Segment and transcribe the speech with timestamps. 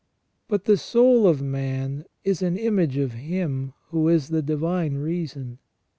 [0.47, 5.59] But the soul of man is an image of Him who is the Divine Reason.